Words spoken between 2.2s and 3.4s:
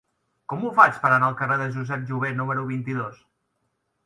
número vint-i-dos?